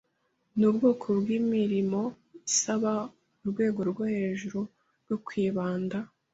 [0.57, 2.01] Nubwoko bwimirimo
[2.49, 2.93] isaba
[3.41, 4.59] urwego rwo hejuru
[5.03, 5.97] rwo kwibanda.